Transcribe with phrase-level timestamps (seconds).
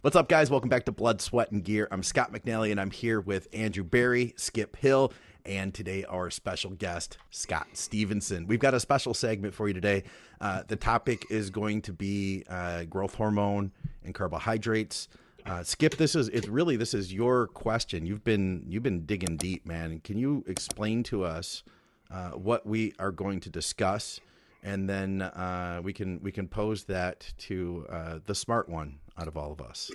[0.00, 0.48] What's up, guys?
[0.48, 1.88] Welcome back to Blood, Sweat, and Gear.
[1.90, 5.12] I'm Scott McNally, and I'm here with Andrew Barry, Skip Hill,
[5.44, 8.46] and today our special guest, Scott Stevenson.
[8.46, 10.04] We've got a special segment for you today.
[10.40, 13.72] Uh, the topic is going to be uh, growth hormone
[14.04, 15.08] and carbohydrates.
[15.44, 18.06] Uh, Skip, this is it's really this is your question.
[18.06, 20.00] You've been you've been digging deep, man.
[20.04, 21.64] Can you explain to us
[22.08, 24.20] uh, what we are going to discuss,
[24.62, 29.28] and then uh, we can we can pose that to uh, the smart one out
[29.28, 29.90] of all of us.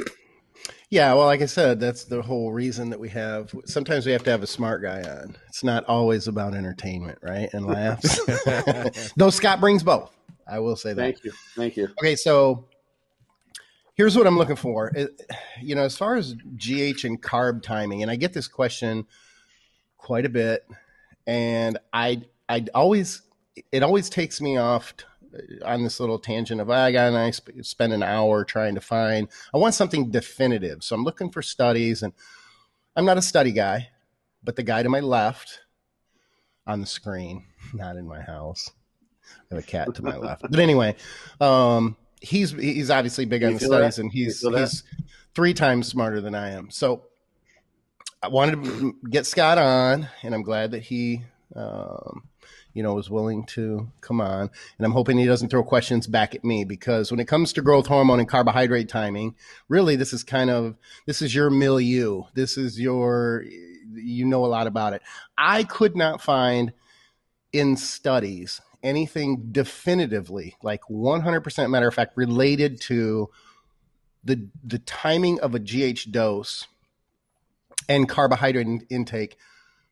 [0.90, 3.54] Yeah, well, like I said, that's the whole reason that we have.
[3.66, 5.36] Sometimes we have to have a smart guy on.
[5.48, 7.50] It's not always about entertainment, right?
[7.54, 8.20] And laughs.
[9.18, 10.16] Though Scott brings both.
[10.48, 11.02] I will say that.
[11.02, 11.32] Thank you.
[11.56, 11.90] Thank you.
[12.00, 12.68] Okay, so
[13.96, 14.92] here's what I'm looking for.
[14.96, 15.20] It,
[15.62, 19.06] you know, as far as GH and carb timing, and I get this question
[19.98, 20.66] quite a bit,
[21.26, 23.22] and I I always
[23.72, 24.94] it always takes me off
[25.66, 27.32] on this little tangent of I got and I
[27.62, 29.28] spend an hour trying to find.
[29.54, 32.14] I want something definitive, so I'm looking for studies, and
[32.96, 33.90] I'm not a study guy,
[34.44, 35.62] but the guy to my left
[36.68, 38.70] on the screen, not in my house.
[39.52, 40.96] I have a cat to my left, but anyway,
[41.40, 44.02] um, he's he's obviously big on the studies, that?
[44.02, 44.84] and he's he's
[45.34, 46.70] three times smarter than I am.
[46.70, 47.06] So
[48.22, 51.24] I wanted to get Scott on, and I'm glad that he
[51.56, 52.24] um,
[52.74, 54.50] you know, is willing to come on.
[54.78, 57.62] And I'm hoping he doesn't throw questions back at me because when it comes to
[57.62, 59.36] growth hormone and carbohydrate timing,
[59.70, 62.24] really this is kind of this is your milieu.
[62.34, 63.46] This is your
[63.94, 65.02] you know a lot about it.
[65.38, 66.74] I could not find
[67.52, 73.30] in studies anything definitively like 100% matter of fact related to
[74.24, 76.68] the the timing of a GH dose
[77.88, 79.38] and carbohydrate intake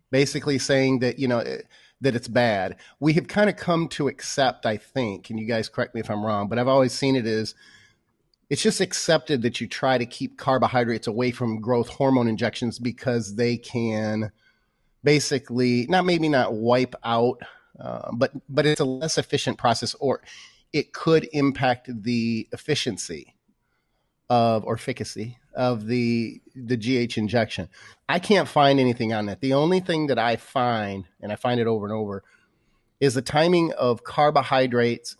[0.09, 1.43] basically saying that you know
[2.01, 2.75] that it's bad.
[2.99, 6.09] We have kind of come to accept, I think, and you guys correct me if
[6.09, 7.55] I'm wrong, but I've always seen it as
[8.49, 13.35] it's just accepted that you try to keep carbohydrates away from growth hormone injections because
[13.35, 14.31] they can
[15.03, 17.39] basically not maybe not wipe out,
[17.79, 20.21] uh, but but it's a less efficient process, or
[20.73, 23.35] it could impact the efficiency
[24.29, 27.69] of or efficacy of the the GH injection.
[28.09, 29.41] I can't find anything on that.
[29.41, 32.23] The only thing that I find, and I find it over and over,
[32.99, 35.15] is the timing of carbohydrates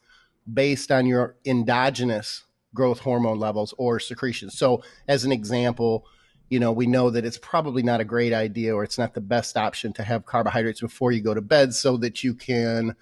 [0.52, 2.44] based on your endogenous
[2.74, 4.58] growth hormone levels or secretions.
[4.58, 6.06] So, as an example,
[6.50, 9.22] you know, we know that it's probably not a great idea or it's not the
[9.22, 12.96] best option to have carbohydrates before you go to bed so that you can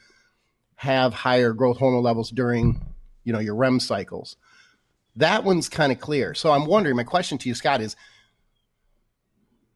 [0.75, 2.81] have higher growth hormone levels during,
[3.23, 4.37] you know, your REM cycles.
[5.15, 6.33] That one's kind of clear.
[6.33, 7.95] So I'm wondering, my question to you, Scott, is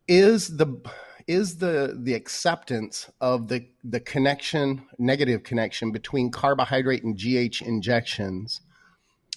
[0.07, 0.81] is the
[1.27, 8.61] is the the acceptance of the the connection negative connection between carbohydrate and GH injections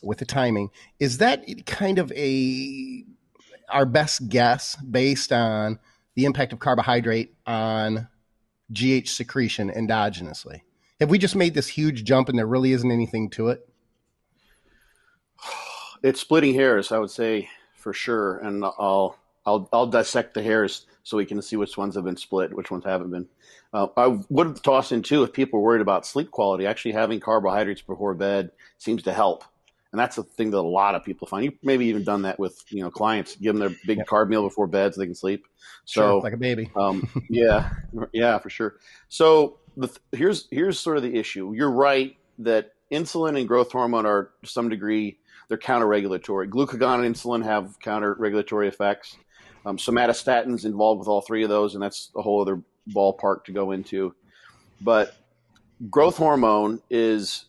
[0.03, 3.05] with the timing is that kind of a
[3.71, 5.79] our best guess based on
[6.15, 8.09] the impact of carbohydrate on
[8.73, 10.61] GH secretion endogenously
[11.01, 13.66] have we just made this huge jump and there really isn't anything to it
[16.07, 20.87] it's splitting hairs, I would say for sure, and I'll I'll I'll dissect the hairs
[21.03, 23.27] so we can see which ones have been split, which ones haven't been.
[23.73, 26.65] Uh, I would toss in too if people are worried about sleep quality.
[26.65, 29.45] Actually, having carbohydrates before bed seems to help,
[29.91, 31.45] and that's the thing that a lot of people find.
[31.45, 34.07] You maybe even done that with you know clients, give them their big yep.
[34.07, 35.45] carb meal before bed so they can sleep.
[35.87, 36.71] So sure, like a baby.
[36.77, 37.71] um, yeah,
[38.13, 38.77] yeah, for sure.
[39.09, 41.53] So the, here's here's sort of the issue.
[41.53, 46.49] You're right that insulin and growth hormone are to some degree they're counter-regulatory.
[46.49, 49.17] Glucagon and insulin have counter-regulatory effects.
[49.65, 52.63] Um, somatostatins involved with all three of those, and that's a whole other
[52.95, 54.15] ballpark to go into.
[54.81, 55.17] But
[55.91, 57.47] growth hormone is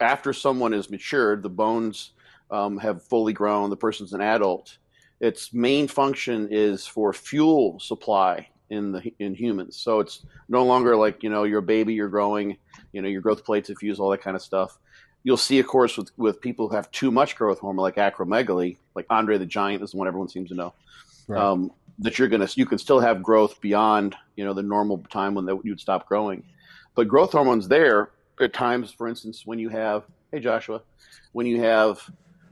[0.00, 2.12] after someone is matured, the bones
[2.50, 4.78] um, have fully grown, the person's an adult.
[5.20, 9.76] Its main function is for fuel supply in the in humans.
[9.76, 12.56] So it's no longer like you know you're a baby, you're growing,
[12.92, 14.78] you know your growth plates are fused, all that kind of stuff
[15.22, 18.76] you'll see, of course, with, with people who have too much growth hormone, like acromegaly,
[18.94, 20.74] like Andre the Giant is the one everyone seems to know.
[21.26, 21.42] Right.
[21.42, 25.34] Um, that you're gonna, you can still have growth beyond, you know, the normal time
[25.34, 26.44] when you'd stop growing.
[26.94, 28.10] But growth hormone's there
[28.40, 28.92] at times.
[28.92, 30.82] For instance, when you have, hey Joshua,
[31.32, 32.08] when you have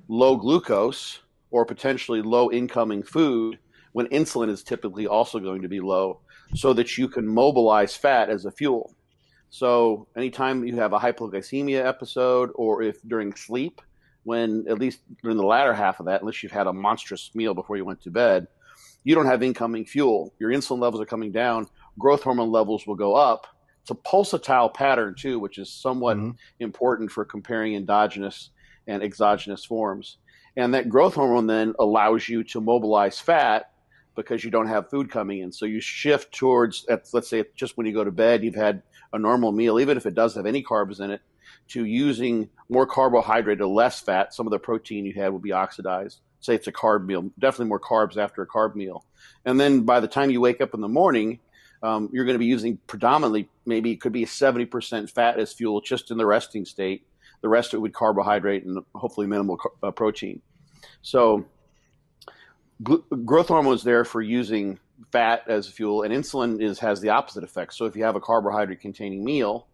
[0.09, 1.21] low glucose
[1.53, 3.59] or potentially low incoming food,
[3.93, 6.19] when insulin is typically also going to be low,
[6.55, 8.96] so that you can mobilize fat as a fuel.
[9.51, 13.81] So anytime you have a hypoglycemia episode, or if during sleep,
[14.25, 17.55] when at least during the latter half of that, unless you've had a monstrous meal
[17.55, 18.49] before you went to bed,
[19.05, 20.35] you don't have incoming fuel.
[20.41, 21.69] Your insulin levels are coming down.
[21.99, 23.47] Growth hormone levels will go up.
[23.83, 26.33] It's a pulsatile pattern too, which is somewhat mm-hmm.
[26.59, 28.51] important for comparing endogenous
[28.89, 30.19] and exogenous forms.
[30.57, 33.71] And that growth hormone then allows you to mobilize fat
[34.17, 35.53] because you don't have food coming in.
[35.53, 38.83] So you shift towards, let's say, just when you go to bed, you've had
[39.13, 41.21] a normal meal, even if it does have any carbs in it,
[41.69, 44.35] to using more carbohydrate or less fat.
[44.35, 46.21] Some of the protein you had will be oxidized.
[46.41, 49.05] Say it's a carb meal, definitely more carbs after a carb meal.
[49.45, 51.41] And then by the time you wake up in the morning,
[51.83, 55.81] um, you're going to be using predominantly, maybe it could be 70% fat as fuel
[55.81, 57.07] just in the resting state.
[57.43, 60.41] The rest of it would carbohydrate and hopefully minimal uh, protein.
[61.03, 61.47] So,
[62.83, 64.79] growth hormone is there for using
[65.13, 67.75] fat as fuel, and insulin is has the opposite effect.
[67.75, 69.67] So, if you have a carbohydrate containing meal,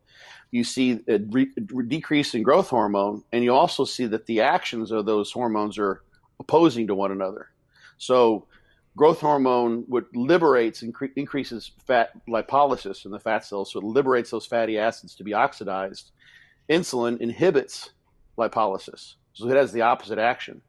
[0.51, 1.53] you see a, re-
[1.89, 6.03] decrease in growth hormone, and you also see that the actions of those hormones are
[6.39, 7.49] opposing to one another.
[7.99, 8.47] So,
[8.97, 14.31] growth hormone would liberates incre- increases fat lipolysis in the fat cells, so it liberates
[14.31, 16.13] those fatty acids to be oxidized.
[16.71, 17.91] Insulin inhibits
[18.39, 20.63] lipolysis, so it has the opposite action.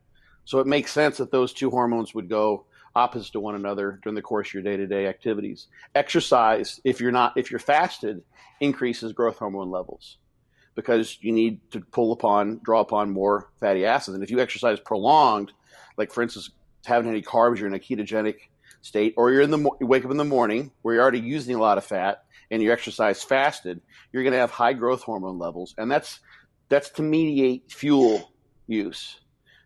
[0.46, 4.16] So it makes sense that those two hormones would go opposite to one another during
[4.16, 5.68] the course of your day-to-day activities.
[5.96, 8.24] Exercise, if you're not if you're fasted,
[8.60, 10.18] increases growth hormone levels
[10.76, 14.16] because you need to pull upon draw upon more fatty acids.
[14.16, 15.52] And if you exercise prolonged,
[15.98, 16.52] like for instance
[16.86, 18.36] haven't any carbs, you're in a ketogenic
[18.82, 21.56] state, or you're in the you wake up in the morning where you're already using
[21.56, 23.82] a lot of fat and you exercise fasted,
[24.12, 26.20] you're going to have high growth hormone levels, and that's
[26.70, 28.32] that's to mediate fuel
[28.68, 29.20] use.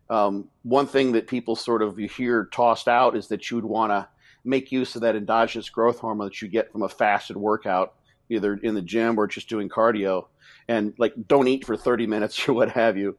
[0.09, 3.65] Um, one thing that people sort of you hear tossed out is that you would
[3.65, 4.07] want to
[4.45, 7.93] make use of that endogenous growth hormone that you get from a fasted workout,
[8.29, 10.27] either in the gym or just doing cardio,
[10.67, 13.17] and like don't eat for 30 minutes or what have you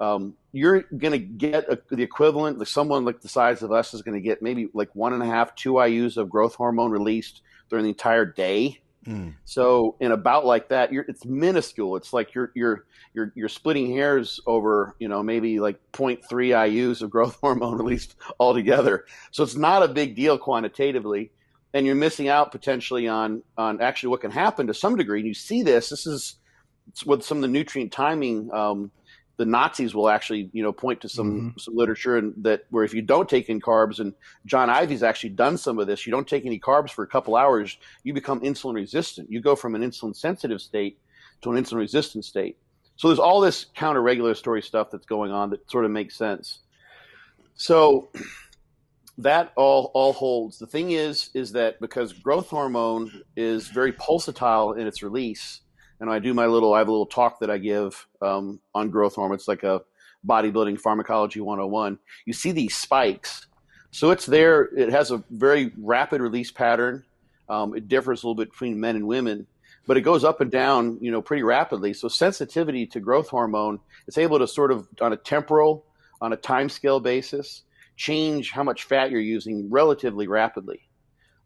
[0.00, 2.58] um, you're going to get a, the equivalent.
[2.58, 5.22] Like someone like the size of us is going to get maybe like one and
[5.22, 8.80] a half, two IU's of growth hormone released during the entire day.
[9.08, 9.34] Mm.
[9.46, 11.96] So in about like that, it's minuscule.
[11.96, 12.84] It's like you're you're
[13.14, 18.16] you're you're splitting hairs over you know maybe like 0.3 IU's of growth hormone released
[18.38, 19.06] altogether.
[19.30, 21.30] So it's not a big deal quantitatively,
[21.72, 25.20] and you're missing out potentially on on actually what can happen to some degree.
[25.20, 25.88] And you see this.
[25.88, 26.36] This is
[27.06, 28.52] with some of the nutrient timing.
[28.52, 28.90] Um,
[29.38, 31.58] the Nazis will actually, you know, point to some mm-hmm.
[31.58, 34.12] some literature and that where if you don't take in carbs, and
[34.44, 37.36] John Ivy's actually done some of this, you don't take any carbs for a couple
[37.36, 39.30] hours, you become insulin resistant.
[39.30, 40.98] You go from an insulin sensitive state
[41.42, 42.58] to an insulin resistant state.
[42.96, 46.58] So there's all this counter regulatory stuff that's going on that sort of makes sense.
[47.54, 48.08] So
[49.18, 50.58] that all all holds.
[50.58, 55.60] The thing is, is that because growth hormone is very pulsatile in its release
[56.00, 58.90] and I do my little, I have a little talk that I give um, on
[58.90, 59.34] growth hormone.
[59.34, 59.82] It's like a
[60.26, 61.98] bodybuilding pharmacology 101.
[62.26, 63.46] You see these spikes.
[63.90, 64.68] So it's there.
[64.76, 67.04] It has a very rapid release pattern.
[67.48, 69.46] Um, it differs a little bit between men and women,
[69.86, 71.94] but it goes up and down, you know, pretty rapidly.
[71.94, 75.86] So sensitivity to growth hormone, it's able to sort of on a temporal,
[76.20, 77.62] on a time scale basis,
[77.96, 80.88] change how much fat you're using relatively rapidly.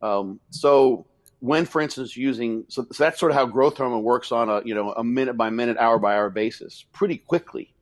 [0.02, 1.06] Um, so
[1.42, 4.62] when, for instance, using so, so, that's sort of how growth hormone works on a
[4.64, 7.74] you know a minute by minute, hour by hour basis, pretty quickly.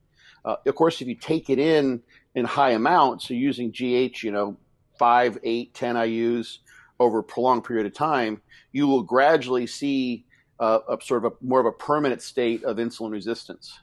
[0.46, 2.00] Uh, of course, if you take it in
[2.34, 4.56] in high amounts, so using GH, you know,
[4.98, 6.60] five, eight, ten IU's
[6.98, 8.40] over a prolonged period of time,
[8.72, 10.24] you will gradually see
[10.58, 13.78] uh, a sort of a more of a permanent state of insulin resistance.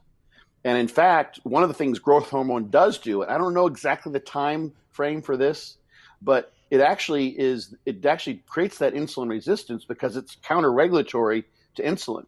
[0.63, 3.67] And in fact, one of the things growth hormone does do, and I don't know
[3.67, 5.77] exactly the time frame for this,
[6.23, 11.45] but it actually is it actually creates that insulin resistance because it's counter regulatory
[11.75, 12.25] to insulin.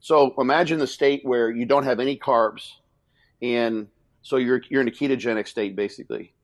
[0.00, 2.70] So imagine the state where you don't have any carbs,
[3.42, 3.88] and
[4.22, 6.34] so you're you're in a ketogenic state basically,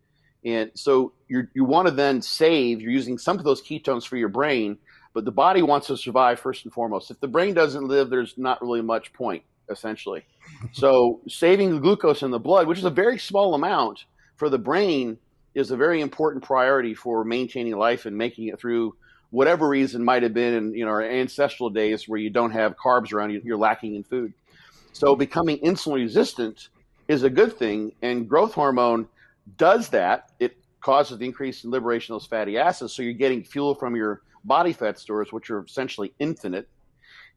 [0.45, 2.81] and so you you want to then save.
[2.81, 4.79] You're using some of those ketones for your brain,
[5.13, 7.11] but the body wants to survive first and foremost.
[7.11, 10.25] If the brain doesn't live, there's not really much point essentially.
[10.73, 14.05] so saving the glucose in the blood, which is a very small amount
[14.37, 15.19] for the brain,
[15.55, 18.95] is a very important priority for maintaining life and making it through
[19.31, 22.77] whatever reason might have been in you know our ancestral days where you don't have
[22.77, 24.33] carbs around you, you're lacking in food.
[24.93, 26.69] So becoming insulin resistant
[27.09, 29.09] is a good thing, and growth hormone
[29.57, 30.31] does that.
[30.39, 33.97] It causes the increase in liberation of those fatty acids, so you're getting fuel from
[33.97, 36.69] your body fat stores, which are essentially infinite,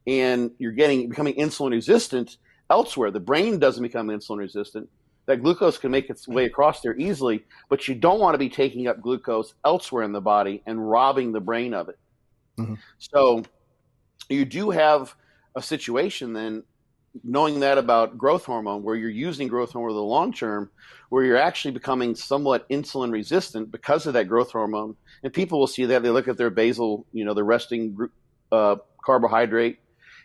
[0.06, 2.38] and you're getting becoming insulin resistant
[2.70, 3.12] elsewhere.
[3.12, 4.90] The brain doesn't become insulin resistant,
[5.27, 8.50] that glucose can make its way across there easily, but you don't want to be
[8.50, 12.00] taking up glucose elsewhere in the body and robbing the brain of it.
[12.57, 12.75] Mm-hmm.
[12.98, 13.43] So
[14.29, 15.13] you do have
[15.55, 16.63] a situation then,
[17.24, 20.69] knowing that about growth hormone, where you're using growth hormone over the long term,
[21.10, 24.96] where you're actually becoming somewhat insulin resistant because of that growth hormone.
[25.24, 27.98] And people will see that they look at their basal, you know, the resting
[28.51, 29.79] uh, carbohydrate.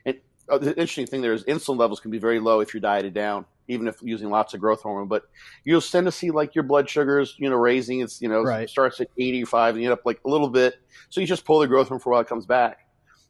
[0.06, 0.18] And
[0.48, 3.14] uh, the interesting thing there is insulin levels can be very low if you're dieted
[3.14, 5.08] down even if using lots of growth hormone.
[5.08, 5.24] But
[5.64, 8.00] you'll tend to see like your blood sugars, you know, raising.
[8.00, 8.68] It's you know Right.
[8.68, 10.76] starts at 85 and you end up like a little bit.
[11.10, 12.78] So you just pull the growth hormone for a while, it comes back.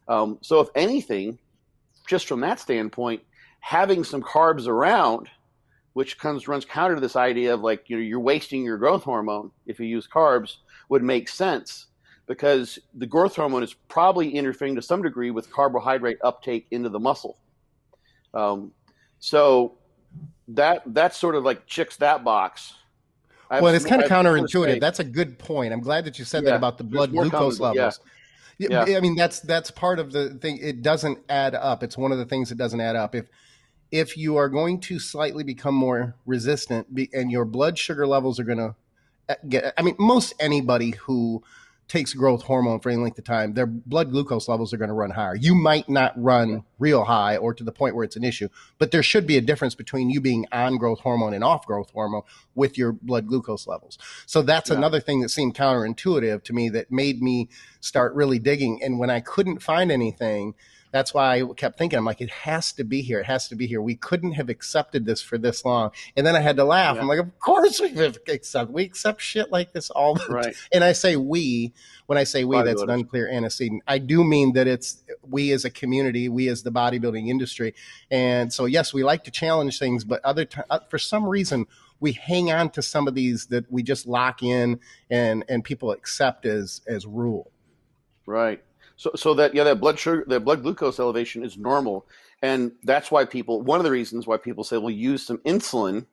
[0.09, 1.39] Um, so if anything,
[2.09, 3.23] just from that standpoint,
[3.61, 5.29] having some carbs around,
[5.93, 9.05] which comes runs counter to this idea of like you know you're wasting your growth
[9.05, 10.57] hormone if you use carbs,
[10.89, 11.87] would make sense
[12.27, 16.99] because the growth hormone is probably interfering to some degree with carbohydrate uptake into the
[16.99, 17.37] muscle.
[18.33, 18.73] Um,
[19.19, 19.77] so
[20.49, 22.75] that that's sort of like checks that box.
[23.51, 24.59] I have Well, it's kind of I have more to say.
[24.59, 24.81] counterintuitive.
[24.81, 25.73] That's a good point.
[25.73, 27.83] I'm glad that you said that about the blood glucose coming, yeah.
[27.83, 28.01] levels.
[28.59, 28.97] Yeah.
[28.97, 30.59] I mean that's that's part of the thing.
[30.59, 31.83] It doesn't add up.
[31.83, 33.15] It's one of the things that doesn't add up.
[33.15, 33.27] If
[33.91, 38.41] if you are going to slightly become more resistant be, and your blood sugar levels
[38.41, 38.75] are going to
[39.29, 41.43] uh, get, I mean, most anybody who
[41.93, 44.95] takes growth hormone for any length of time, their blood glucose levels are going to
[44.95, 45.35] run higher.
[45.37, 48.93] You might not run real high or to the point where it's an issue, but
[48.93, 52.23] there should be a difference between you being on growth hormone and off growth hormone
[52.55, 53.99] with your blood glucose levels.
[54.25, 54.77] So that's Yeah.
[54.77, 58.83] another thing that seemed counterintuitive to me that made me start really digging.
[58.83, 60.55] And when I couldn't find anything,
[60.93, 63.19] that's why I kept thinking, I'm like, it has to be here.
[63.19, 63.81] It has to be here.
[63.81, 65.91] We couldn't have accepted this for this long.
[66.17, 66.97] And then I had to laugh.
[66.97, 67.03] Yeah.
[67.03, 67.89] I'm like, of course we
[68.29, 68.71] accept.
[68.71, 70.55] We accept shit like this all the Right.
[70.73, 71.73] and I say we,
[72.07, 73.83] when I say we, that's an unclear antecedent.
[73.89, 77.75] I do mean that it's we as a community, we as the bodybuilding industry.
[78.11, 81.67] And so, yes, we like to challenge things, but other ti uh, for some reason,
[82.01, 84.81] we hang on to some of these that we just lock in
[85.11, 87.51] and and people accept as as rule.
[88.27, 88.63] Right.
[89.03, 92.07] So, so that yeah, that blood sugar, that blood glucose elevation is normal,
[92.41, 93.61] and that's why people.
[93.61, 96.07] One of the reasons why people say, "Well, use some insulin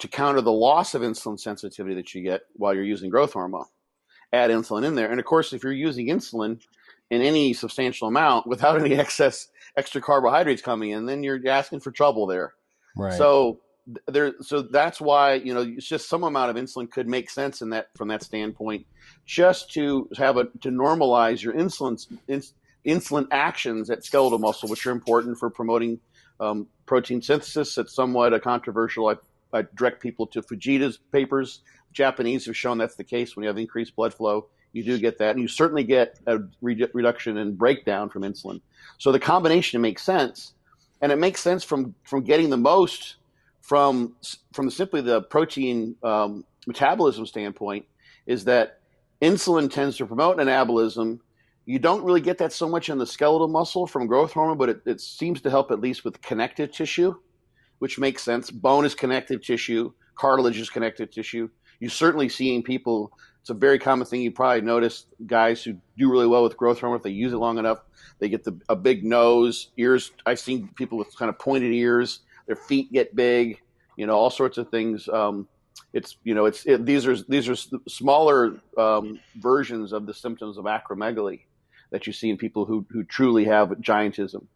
[0.00, 3.66] to counter the loss of insulin sensitivity that you get while you're using growth hormone."
[4.32, 6.60] Add insulin in there, and of course, if you're using insulin
[7.10, 11.92] in any substantial amount without any excess extra carbohydrates coming in, then you're asking for
[11.92, 12.54] trouble there.
[12.96, 13.12] Right.
[13.12, 13.60] So
[14.08, 17.62] there, so that's why you know it's just some amount of insulin could make sense
[17.62, 18.86] in that from that standpoint,
[19.24, 24.86] just to have a to normalize your insulin ins, insulin actions at skeletal muscle, which
[24.86, 26.00] are important for promoting
[26.40, 27.78] um, protein synthesis.
[27.78, 29.08] It's somewhat a controversial.
[29.08, 29.14] I,
[29.52, 31.60] I direct people to Fujita's papers.
[31.92, 34.48] Japanese have shown that's the case when you have increased blood flow.
[34.72, 38.60] You do get that, and you certainly get a re- reduction in breakdown from insulin.
[38.98, 40.52] So the combination makes sense
[41.00, 43.16] and it makes sense from from getting the most
[43.66, 44.14] from
[44.52, 47.84] from simply the protein um, metabolism standpoint
[48.24, 48.80] is that
[49.20, 51.18] insulin tends to promote anabolism.
[51.64, 54.68] You don't really get that so much in the skeletal muscle from growth hormone, but
[54.68, 57.16] it, it seems to help at least with connective tissue,
[57.80, 58.52] which makes sense.
[58.52, 61.48] Bone is connective tissue, cartilage is connective tissue.
[61.80, 63.12] You're certainly seeing people.
[63.40, 64.22] It's a very common thing.
[64.22, 67.36] You probably notice guys who do really well with growth hormone if they use it
[67.36, 67.78] long enough.
[68.20, 70.12] They get the, a big nose, ears.
[70.24, 72.20] I've seen people with kind of pointed ears.
[72.46, 73.60] Their feet get big.
[73.96, 75.08] You know, all sorts of things.
[75.08, 75.48] Um,
[75.92, 77.56] it's you know, it's it, these are these are
[77.88, 81.40] smaller um, versions of the symptoms of acromegaly
[81.90, 84.46] that you see in people who who truly have giantism.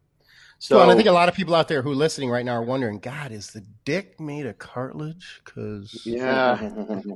[0.58, 2.44] So well, and I think a lot of people out there who are listening right
[2.44, 5.40] now are wondering, God, is the dick made of cartilage?
[5.42, 6.60] Because yeah,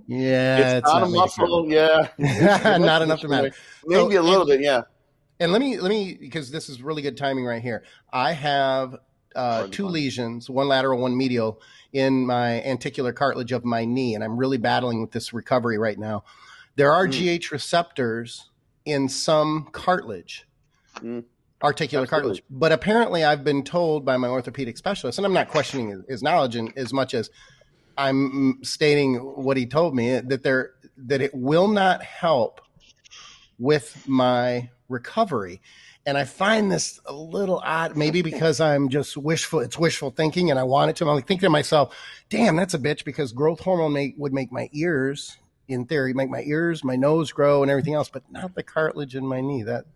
[0.07, 1.71] yeah, it's, not, a made of muscle.
[1.71, 2.09] Yeah,
[2.79, 3.53] not enough to matter.
[3.85, 4.61] Maybe So, a little and- bit.
[4.63, 4.83] Yeah.
[5.41, 7.85] And let me let me because this is really good timing right here.
[8.11, 8.97] I have
[9.35, 11.61] uh, two lesions, one lateral, one medial,
[11.93, 15.99] in my articular cartilage of my knee, and I'm really battling with this recovery right
[15.99, 16.25] now.
[16.77, 17.39] There are Mm.
[17.41, 18.51] GH receptors
[18.85, 20.47] in some cartilage,
[20.97, 21.25] Mm.
[21.63, 22.09] articular Absolutely.
[22.09, 26.01] cartilage, but apparently I've been told by my orthopedic specialist, and I'm not questioning his,
[26.09, 27.31] his knowledge in, as much as
[27.97, 32.61] I'm stating what he told me that there that it will not help
[33.59, 35.61] with my recovery.
[36.07, 39.61] And I find this a little odd, maybe because I'm just wishful.
[39.61, 41.05] It's wishful thinking, and I want it to.
[41.09, 41.97] I'm like thinking to myself,
[42.29, 46.29] "Damn, that's a bitch." Because growth hormone make, would make my ears, in theory, make
[46.29, 49.63] my ears, my nose grow, and everything else, but not the cartilage in my knee.
[49.63, 49.87] That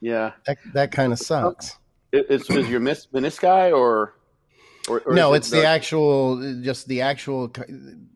[0.00, 0.32] Yeah.
[0.46, 1.76] that that kind of sucks.
[2.12, 4.14] It's is your mis- menisci or,
[4.88, 7.52] or, or no, is it it's the, actual, just the actual.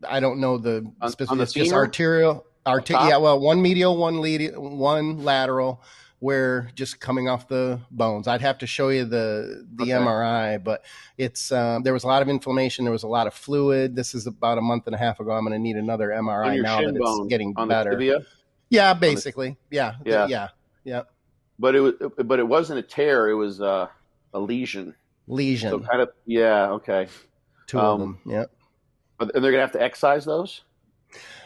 [0.09, 1.31] I don't know the On- specific.
[1.31, 2.45] on the it's just arterial.
[2.67, 3.09] Arti- top?
[3.09, 5.81] yeah, well, one medial, one lead, one lateral.
[6.19, 8.27] Where just coming off the bones.
[8.27, 9.91] I'd have to show you the the Okay.
[9.91, 10.83] MRI, but
[11.15, 12.85] it's um, there was a lot of inflammation.
[12.85, 13.95] There was a lot of fluid.
[13.95, 15.29] This is about a month and a half ago.
[15.29, 17.95] I'm going to need another MRI now that it's getting better.
[17.95, 18.25] the.
[18.69, 19.57] Yeah, basically.
[19.69, 20.25] Yeah, Yeah.
[20.27, 20.47] yeah,
[20.83, 21.03] yeah.
[21.59, 21.93] But it was,
[22.25, 23.29] but it wasn't a tear.
[23.29, 23.87] It was uh,
[24.33, 24.95] a lesion.
[25.27, 27.09] Lesion, So kind of, yeah, okay.
[27.67, 28.33] two of um, them.
[28.33, 28.45] Yeah.
[29.19, 30.63] And they're gonna have to excise those.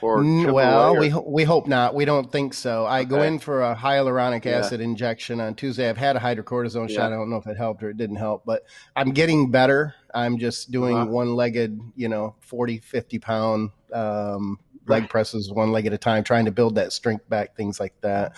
[0.01, 1.93] Or well, we we hope not.
[1.93, 2.85] We don't think so.
[2.85, 3.09] I okay.
[3.09, 4.57] go in for a hyaluronic yeah.
[4.57, 5.87] acid injection on Tuesday.
[5.87, 6.95] I've had a hydrocortisone yeah.
[6.95, 7.13] shot.
[7.13, 8.63] I don't know if it helped or it didn't help, but
[8.95, 9.93] I'm getting better.
[10.13, 11.11] I'm just doing uh-huh.
[11.11, 16.45] one-legged, you know, 40, 50 pound um, leg presses one leg at a time, trying
[16.45, 18.35] to build that strength back, things like that.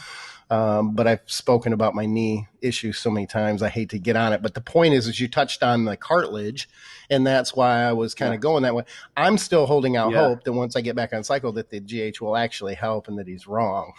[0.50, 3.64] Um, but I've spoken about my knee issue so many times.
[3.64, 5.98] I hate to get on it, but the point is, is you touched on the
[5.98, 6.70] cartilage,
[7.10, 8.42] and that's why I was kind of yeah.
[8.42, 8.84] going that way.
[9.18, 10.28] I'm still holding out yeah.
[10.28, 13.18] hope that once I get back on cycle, that the GH will actually help and
[13.18, 13.94] that he's wrong,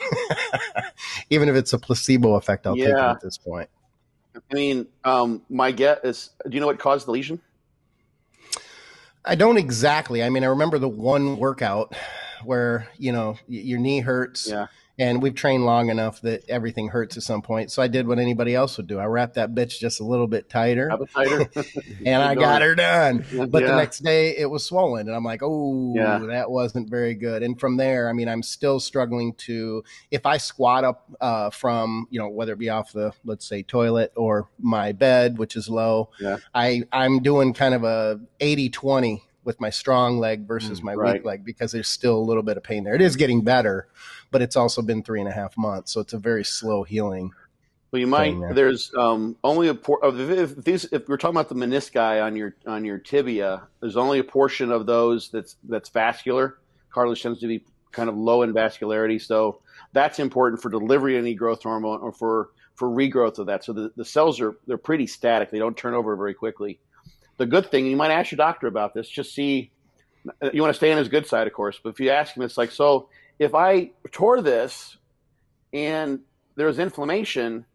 [1.30, 2.66] even if it's a placebo effect.
[2.66, 2.84] I'll yeah.
[2.84, 3.68] take it at this point.
[4.36, 7.40] I mean, um, my guess is, do you know what caused the lesion?
[9.24, 10.22] I don't exactly.
[10.22, 11.94] I mean, I remember the one workout
[12.44, 14.48] where you know your knee hurts.
[14.48, 14.66] Yeah
[14.98, 17.72] and we've trained long enough that everything hurts at some point.
[17.72, 19.00] So I did what anybody else would do.
[19.00, 21.50] I wrapped that bitch just a little bit tighter, tighter.
[22.06, 23.24] and I got her done.
[23.48, 23.68] But yeah.
[23.68, 26.18] the next day it was swollen, and I'm like, oh, yeah.
[26.28, 27.42] that wasn't very good.
[27.42, 32.06] And from there, I mean, I'm still struggling to if I squat up uh, from
[32.10, 35.68] you know whether it be off the let's say toilet or my bed, which is
[35.68, 36.10] low.
[36.20, 36.38] Yeah.
[36.54, 40.94] I I'm doing kind of a 80 20 with my strong leg versus mm, my
[40.94, 41.14] right.
[41.14, 42.94] weak leg because there's still a little bit of pain there.
[42.94, 43.88] It is getting better,
[44.30, 47.32] but it's also been three and a half months, so it's a very slow healing.
[47.94, 48.38] Well, you might.
[48.40, 48.54] There.
[48.54, 52.56] There's um, only a por- if, these if we're talking about the menisci on your
[52.66, 56.58] on your tibia, there's only a portion of those that's that's vascular.
[56.90, 59.60] Cartilage tends to be kind of low in vascularity, so
[59.92, 63.62] that's important for delivery of any growth hormone or for for regrowth of that.
[63.62, 66.80] So the, the cells are they're pretty static; they don't turn over very quickly
[67.36, 69.70] the good thing, you might ask your doctor about this, just see,
[70.52, 72.42] you want to stay on his good side, of course, but if you ask him,
[72.42, 74.96] it's like, so if I tore this
[75.72, 76.20] and
[76.56, 77.66] there's inflammation,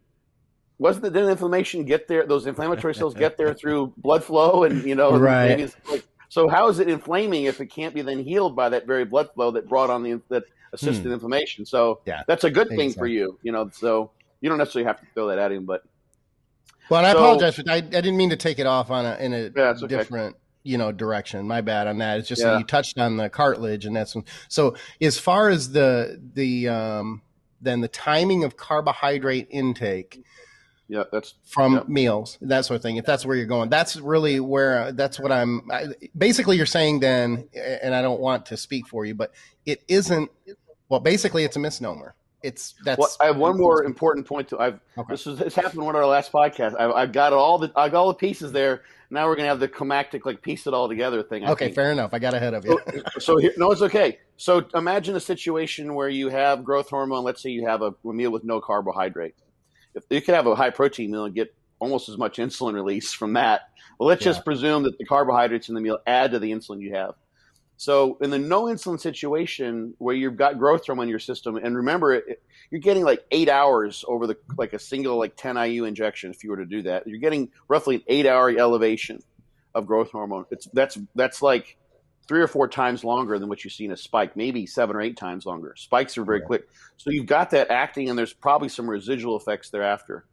[0.77, 2.25] wasn't the didn't inflammation get there?
[2.25, 5.69] Those inflammatory cells get there through blood flow, and you know, right.
[5.89, 9.03] Like, so how is it inflaming if it can't be then healed by that very
[9.03, 11.13] blood flow that brought on the that assisted hmm.
[11.13, 11.65] inflammation?
[11.65, 13.69] So yeah, that's a good thing for you, you know.
[13.73, 15.83] So you don't necessarily have to throw that at him, but
[16.89, 19.15] well, and I apologize for I, I didn't mean to take it off on a
[19.17, 19.88] in a yeah, okay.
[19.88, 21.48] different you know direction.
[21.48, 22.19] My bad on that.
[22.19, 22.51] It's just yeah.
[22.51, 24.15] that you touched on the cartilage, and that's
[24.48, 24.75] so.
[25.01, 27.21] As far as the the um,
[27.62, 30.23] then the timing of carbohydrate intake.
[30.88, 31.84] Yeah, that's from yeah.
[31.88, 32.95] meals, that sort of thing.
[32.95, 35.69] If that's where you're going, that's really where that's what I'm.
[35.71, 39.32] I, basically, you're saying then, and I don't want to speak for you, but
[39.67, 40.32] it isn't.
[40.89, 42.99] Well, basically, it's a misnomer it's that's.
[42.99, 44.60] Well, I have one more important point to.
[44.60, 45.13] I've okay.
[45.13, 46.80] this was this happened in one of our last podcasts.
[46.80, 48.84] I've, I've got all the I got all the pieces there.
[49.10, 51.43] Now we're gonna have the climactic like piece it all together thing.
[51.43, 51.75] I okay, think.
[51.75, 52.13] fair enough.
[52.13, 52.80] I got ahead of you.
[53.13, 54.19] so, so here, no, it's okay.
[54.38, 57.23] So imagine a situation where you have growth hormone.
[57.23, 59.36] Let's say you have a, a meal with no carbohydrate.
[59.95, 63.13] If you could have a high protein meal and get almost as much insulin release
[63.13, 63.69] from that.
[63.97, 64.32] Well, let's yeah.
[64.32, 67.15] just presume that the carbohydrates in the meal add to the insulin you have.
[67.79, 71.77] So in the no insulin situation where you've got growth hormone in your system, and
[71.77, 75.85] remember, it, you're getting like eight hours over the like a single like 10 IU
[75.85, 76.29] injection.
[76.29, 79.23] If you were to do that, you're getting roughly an eight hour elevation
[79.73, 80.43] of growth hormone.
[80.51, 81.77] It's that's that's like
[82.27, 85.01] three or four times longer than what you see in a spike, maybe seven or
[85.01, 85.73] eight times longer.
[85.77, 89.69] Spikes are very quick, so you've got that acting, and there's probably some residual effects
[89.69, 90.25] thereafter.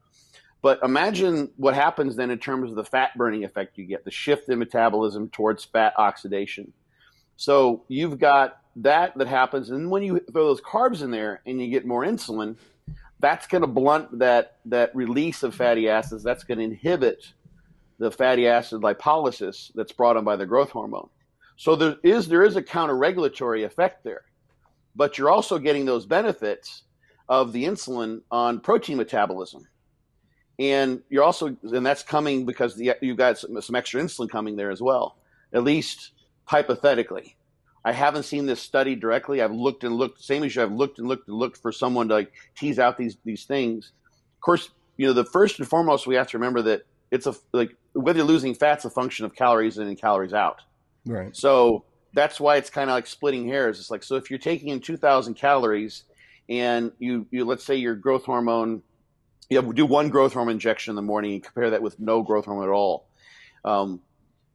[0.62, 4.10] But imagine what happens then in terms of the fat burning effect you get, the
[4.10, 6.72] shift in metabolism towards fat oxidation
[7.36, 11.60] so you've got that that happens, and when you throw those carbs in there and
[11.60, 12.56] you get more insulin,
[13.20, 16.22] that's going to blunt that that release of fatty acids.
[16.22, 17.32] That's going to inhibit
[17.98, 21.08] the fatty acid lipolysis that's brought on by the growth hormone.
[21.56, 24.22] So there is there is a counter regulatory effect there,
[24.94, 26.82] but you're also getting those benefits
[27.28, 29.66] of the insulin on protein metabolism,
[30.58, 34.56] and you're also and that's coming because the, you've got some, some extra insulin coming
[34.56, 35.16] there as well.
[35.54, 36.12] At least
[36.46, 37.36] hypothetically.
[37.84, 39.40] I haven't seen this study directly.
[39.40, 40.62] I've looked and looked, same as you.
[40.62, 43.92] I've looked and looked and looked for someone to like tease out these these things.
[44.34, 46.82] Of course, you know the first and foremost we have to remember that
[47.12, 50.62] it's a like whether you're losing fat's a function of calories in and calories out.
[51.04, 51.36] Right.
[51.36, 53.78] So that's why it's kind of like splitting hairs.
[53.78, 56.04] It's like so if you're taking in 2,000 calories
[56.48, 58.82] and you you let's say your growth hormone,
[59.48, 62.22] you have, do one growth hormone injection in the morning and compare that with no
[62.22, 63.06] growth hormone at all.
[63.64, 64.00] Um,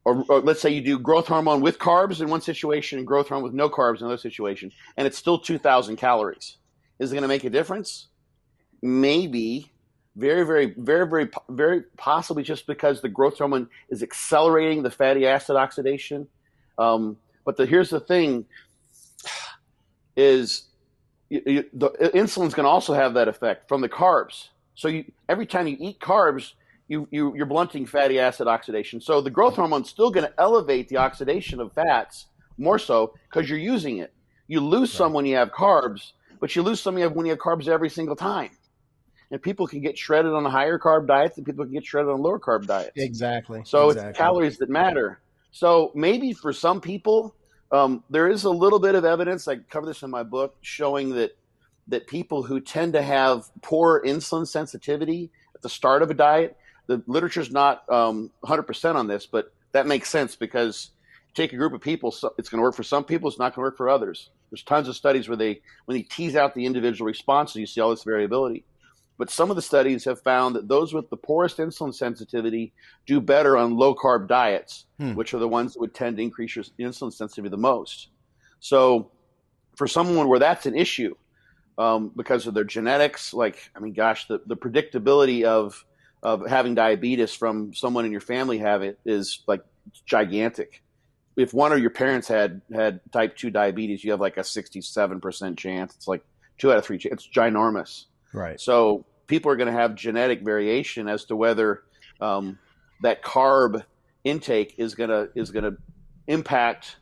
[0.04, 3.30] or, or, let's say you do growth hormone with carbs in one situation and growth
[3.30, 6.58] hormone with no carbs in another situation, and it's still 2,000 calories.
[7.00, 8.08] Is it going to make a difference?
[8.82, 9.72] Maybe.
[10.16, 15.26] Very, very, very, very, very possibly just because the growth hormone is accelerating the fatty
[15.26, 16.28] acid oxidation.
[16.78, 18.46] Um, but the, here's the thing:
[20.18, 20.64] is
[21.30, 24.50] you, you, the insulin's going to also have that effect from the carbs.
[24.76, 26.54] So you, every time you eat carbs,
[26.92, 29.00] you, you you're blunting fatty acid oxidation.
[29.00, 32.28] So the growth hormone is still going to elevate the oxidation of fats
[32.58, 34.14] more so because you're using it.
[34.50, 34.98] You lose right.
[34.98, 38.18] some when you have carbs, but you lose some when you have carbs every single
[38.18, 38.50] time.
[39.32, 42.12] And people can get shredded on a higher carb diet, and people can get shredded
[42.12, 42.92] on lower carb diets.
[42.98, 43.62] Exactly.
[43.64, 44.10] So exactly.
[44.10, 45.22] it's calories that matter.
[45.52, 47.34] So maybe for some people,
[47.72, 49.48] um, there is a little bit of evidence.
[49.48, 51.38] I cover this in my book, showing that
[51.88, 56.58] that people who tend to have poor insulin sensitivity at the start of a diet,
[56.88, 60.92] the literature is not um, 100% on this, but that makes sense because
[61.34, 63.64] take a group of people, it's going to work for some people, it's not going
[63.64, 64.30] to work for others.
[64.50, 67.80] There's tons of studies where they, when they tease out the individual responses, you see
[67.80, 68.66] all this variability.
[69.18, 72.74] But some of the studies have found that those with the poorest insulin sensitivity
[73.06, 75.14] do better on low carb diets, hmm.
[75.14, 78.10] which are the ones that would tend to increase your insulin sensitivity the most.
[78.60, 79.12] So,
[79.76, 81.14] for someone where that's an issue
[81.78, 85.86] um, because of their genetics, like, I mean, gosh, the, the predictability of,
[86.24, 89.62] of having diabetes from someone in your family have it is like
[90.06, 90.84] gigantic.
[91.36, 94.82] If one of your parents had had type two diabetes, you have like a sixty
[94.82, 95.96] seven percent chance.
[95.96, 96.24] It's like
[96.58, 96.98] two out of three.
[96.98, 97.26] chance.
[97.26, 98.06] It's ginormous.
[98.34, 98.60] Right.
[98.60, 101.84] So people are going to have genetic variation as to whether
[102.20, 102.60] um,
[103.02, 103.84] that carb
[104.24, 105.78] intake is going to is going to
[106.28, 106.98] impact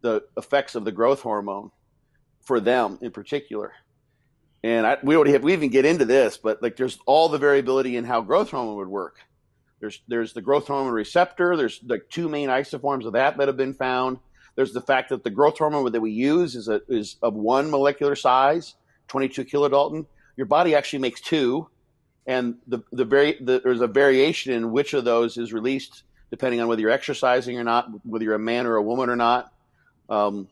[0.00, 1.70] the effects of the growth hormone
[2.40, 3.72] for them in particular.
[4.64, 7.36] And I, we already have we even get into this, but like there's all the
[7.36, 9.18] variability in how growth hormone would work.
[9.78, 11.54] There's there's the growth hormone receptor.
[11.54, 14.20] There's the two main isoforms of that that have been found.
[14.56, 17.70] There's the fact that the growth hormone that we use is a, is of one
[17.70, 18.74] molecular size,
[19.08, 20.06] 22 kilodalton.
[20.38, 21.68] Your body actually makes two,
[22.26, 26.62] and the the, very the there's a variation in which of those is released depending
[26.62, 29.52] on whether you're exercising or not, whether you're a man or a woman or not.
[30.08, 30.48] Um,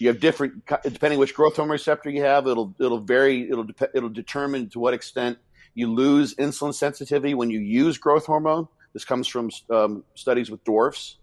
[0.00, 2.46] you have different depending which growth hormone receptor you have.
[2.46, 3.48] It'll it'll vary.
[3.48, 5.38] It'll de- it'll determine to what extent
[5.74, 8.66] you lose insulin sensitivity when you use growth hormone.
[8.94, 11.18] This comes from um, studies with dwarfs.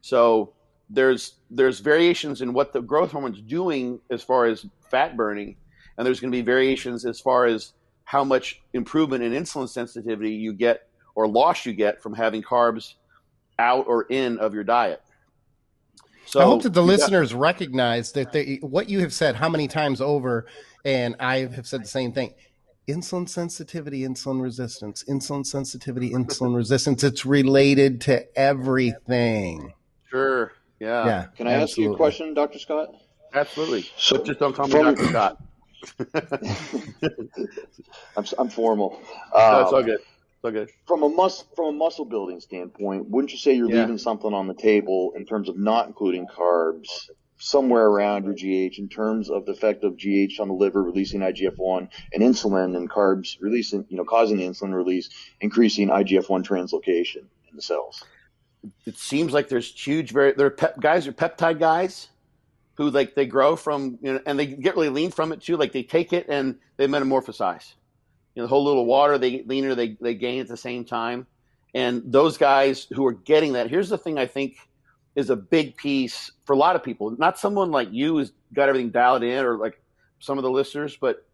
[0.00, 0.52] So
[0.90, 5.56] there's there's variations in what the growth hormone's doing as far as fat burning,
[5.96, 7.72] and there's going to be variations as far as
[8.04, 12.94] how much improvement in insulin sensitivity you get or loss you get from having carbs
[13.60, 15.02] out or in of your diet.
[16.28, 19.48] So I hope that the listeners got, recognize that they, what you have said how
[19.48, 20.44] many times over,
[20.84, 22.34] and I have said the same thing.
[22.86, 27.02] Insulin sensitivity, insulin resistance, insulin sensitivity, insulin resistance.
[27.02, 29.72] It's related to everything.
[30.10, 30.52] Sure.
[30.80, 31.06] Yeah.
[31.06, 31.26] Yeah.
[31.34, 31.62] Can I absolutely.
[31.62, 32.58] ask you a question, Dr.
[32.58, 32.88] Scott?
[33.32, 33.86] Absolutely.
[33.96, 35.06] So just don't call me from, Dr.
[35.06, 35.42] Scott.
[38.18, 39.00] I'm, I'm formal.
[39.34, 39.60] Um, no.
[39.62, 40.00] It's all good.
[40.86, 43.80] From a mus- from a muscle building standpoint, wouldn't you say you're yeah.
[43.80, 48.78] leaving something on the table in terms of not including carbs somewhere around your GH
[48.78, 52.90] in terms of the effect of GH on the liver releasing IGF-1 and insulin and
[52.90, 55.08] carbs releasing, you know, causing the insulin release,
[55.40, 58.02] increasing IGF-1 translocation in the cells?
[58.86, 62.08] It seems like there's huge very there are pep, guys are peptide guys
[62.74, 65.56] who like they grow from you know and they get really lean from it too
[65.56, 67.74] like they take it and they metamorphosize
[68.38, 71.26] you know the whole little water they leaner they, they gain at the same time.
[71.74, 74.58] And those guys who are getting that here's the thing i think
[75.16, 77.10] is a big piece for a lot of people.
[77.10, 79.82] Not someone like you who's got everything dialed in or like
[80.20, 81.26] some of the listeners but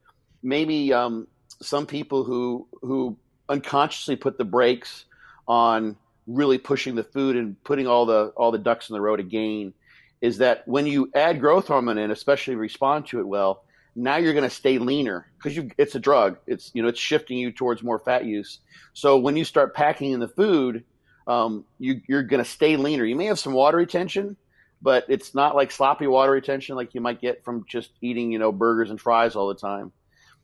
[0.43, 1.27] maybe um,
[1.61, 3.19] some people who who
[3.51, 5.05] unconsciously put the brakes
[5.47, 9.15] on really pushing the food and putting all the all the ducks in the row
[9.15, 9.75] to gain
[10.23, 13.63] is that when you add growth hormone in, especially respond to it well,
[13.97, 16.39] now you're going to stay leaner because it's a drug.
[16.47, 18.61] It's you know it's shifting you towards more fat use.
[18.93, 20.85] So when you start packing in the food,
[21.27, 23.05] um, you, you're going to stay leaner.
[23.05, 24.37] You may have some water retention,
[24.83, 28.39] but it's not like sloppy water retention like you might get from just eating you
[28.39, 29.93] know burgers and fries all the time.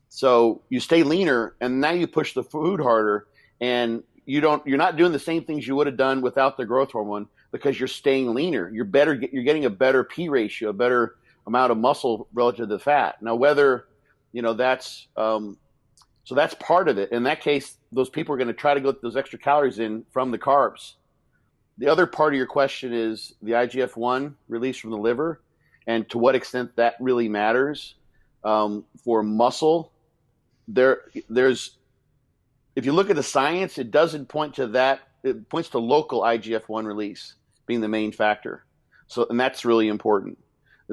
[0.08, 3.26] So you stay leaner, and now you push the food harder,
[3.60, 4.64] and you don't.
[4.66, 7.78] You're not doing the same things you would have done without the growth hormone because
[7.78, 8.70] you're staying leaner.
[8.70, 9.14] You're better.
[9.14, 13.22] You're getting a better P ratio, a better amount of muscle relative to the fat.
[13.22, 13.86] Now, whether
[14.32, 15.58] you know that's um,
[16.24, 17.12] so that's part of it.
[17.12, 20.04] In that case, those people are going to try to get those extra calories in
[20.10, 20.94] from the carbs.
[21.78, 25.40] The other part of your question is the IGF one release from the liver,
[25.86, 27.94] and to what extent that really matters
[28.44, 29.92] um, for muscle.
[30.68, 31.78] There, there's
[32.76, 35.00] if you look at the science, it doesn't point to that.
[35.22, 37.34] It points to local IGF one release
[37.66, 38.64] being the main factor.
[39.06, 40.38] So, and that's really important.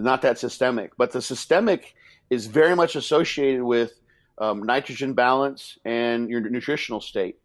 [0.04, 1.96] Not that systemic, but the systemic
[2.30, 3.94] is very much associated with
[4.38, 7.38] um, nitrogen balance and your nutritional state.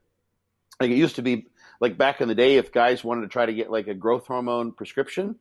[0.81, 1.47] Like it used to be,
[1.81, 4.27] like back in the day, if guys wanted to try to get like a growth
[4.27, 5.37] hormone prescription,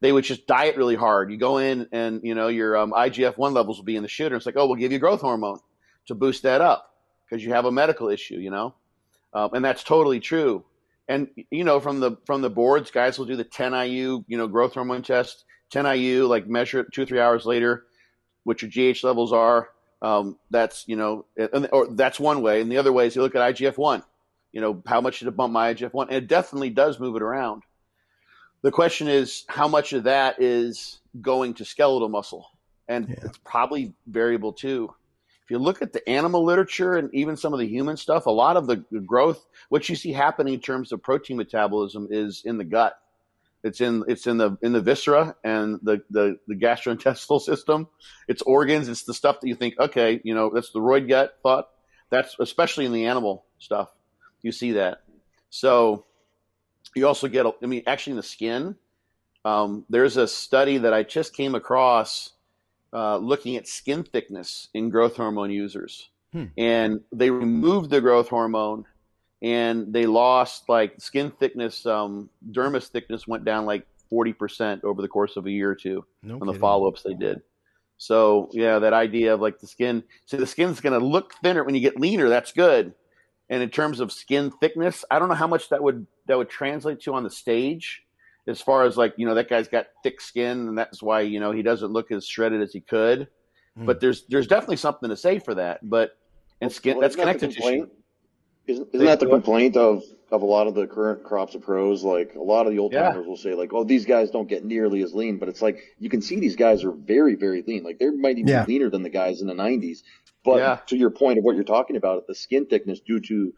[0.00, 1.30] they would just diet really hard.
[1.30, 4.08] You go in and you know your um, IGF one levels will be in the
[4.08, 4.36] shitter.
[4.36, 5.58] It's like, oh, we'll give you growth hormone
[6.06, 8.74] to boost that up because you have a medical issue, you know,
[9.32, 10.64] um, and that's totally true.
[11.08, 14.38] And you know, from the from the boards, guys will do the 10 IU, you
[14.38, 17.84] know, growth hormone test 10 IU, like measure it two or three hours later,
[18.44, 19.70] what your GH levels are.
[20.00, 21.24] Um, that's you know,
[21.72, 24.02] or that's one way, and the other way is you look at IGF one.
[24.52, 26.08] You know, how much did it bump my IGF one?
[26.08, 27.62] And it definitely does move it around.
[28.62, 32.46] The question is, how much of that is going to skeletal muscle,
[32.86, 33.16] and yeah.
[33.24, 34.94] it's probably variable too.
[35.42, 38.30] If you look at the animal literature and even some of the human stuff, a
[38.30, 42.58] lot of the growth, what you see happening in terms of protein metabolism, is in
[42.58, 42.98] the gut
[43.64, 47.88] it's in it's in the in the viscera and the, the the gastrointestinal system.
[48.28, 48.88] It's organs.
[48.88, 51.70] It's the stuff that you think, okay, you know, that's the roid gut thought.
[52.10, 53.88] That's especially in the animal stuff.
[54.42, 55.02] You see that.
[55.48, 56.04] So
[56.94, 58.76] you also get, I mean, actually in the skin.
[59.46, 62.32] Um, there's a study that I just came across
[62.92, 66.46] uh, looking at skin thickness in growth hormone users, hmm.
[66.56, 68.86] and they removed the growth hormone
[69.44, 75.08] and they lost like skin thickness, um, dermis thickness went down like 40% over the
[75.08, 76.54] course of a year or two no on kidding.
[76.54, 77.42] the follow ups they did.
[77.98, 81.62] So yeah, that idea of like the skin, so the skin's going to look thinner
[81.62, 82.30] when you get leaner.
[82.30, 82.94] That's good.
[83.50, 86.48] And in terms of skin thickness, I don't know how much that would that would
[86.48, 88.02] translate to on the stage,
[88.46, 91.38] as far as like you know that guy's got thick skin and that's why you
[91.38, 93.28] know he doesn't look as shredded as he could.
[93.78, 93.84] Mm.
[93.84, 95.80] But there's there's definitely something to say for that.
[95.88, 96.16] But
[96.62, 97.86] and skin well, that's connected to
[98.66, 102.02] isn't, isn't that the complaint of, of a lot of the current crops of pros?
[102.02, 103.28] Like a lot of the old timers yeah.
[103.28, 106.08] will say like, oh, these guys don't get nearly as lean, but it's like you
[106.08, 107.84] can see these guys are very, very lean.
[107.84, 108.64] Like they might even yeah.
[108.64, 109.98] be leaner than the guys in the 90s.
[110.44, 110.78] But yeah.
[110.86, 113.54] to your point of what you're talking about, the skin thickness due to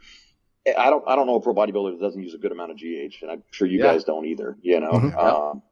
[0.77, 2.77] I don't I don't know a pro bodybuilder that doesn't use a good amount of
[2.79, 4.57] GH, and I'm sure you guys don't either.
[4.63, 4.91] You know.
[4.91, 5.19] Mm-hmm.
[5.19, 5.63] Um,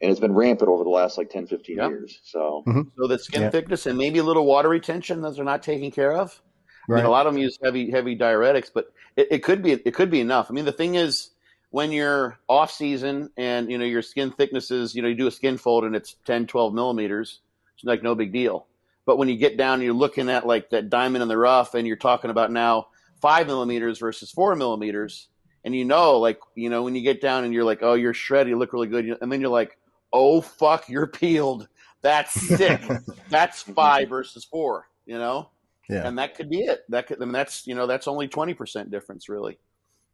[0.00, 2.20] and it's been rampant over the last like 10, 15 years.
[2.22, 2.82] So, mm-hmm.
[2.98, 6.12] so the skin thickness and maybe a little water retention, those are not taken care
[6.12, 6.38] of.
[6.88, 6.98] Right.
[6.98, 9.72] I mean, a lot of them use heavy heavy diuretics, but it, it could be
[9.72, 10.50] it could be enough.
[10.50, 11.30] I mean, the thing is,
[11.70, 15.30] when you're off season and you know your skin thicknesses, you know, you do a
[15.32, 17.40] skin fold and it's 10, 12 millimeters,
[17.74, 18.66] it's like no big deal.
[19.04, 21.74] But when you get down, and you're looking at like that diamond in the rough,
[21.74, 22.88] and you're talking about now
[23.20, 25.28] five millimeters versus four millimeters,
[25.64, 28.14] and you know, like you know, when you get down and you're like, oh, you're
[28.14, 29.76] shredded, you look really good, and then you're like,
[30.12, 31.68] oh fuck, you're peeled.
[32.02, 32.80] That's sick.
[33.30, 34.88] That's five versus four.
[35.06, 35.50] You know.
[35.88, 36.06] Yeah.
[36.06, 36.84] And that could be it.
[36.88, 39.58] That could, I mean, that's, you know, that's only 20% difference really.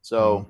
[0.03, 0.47] So,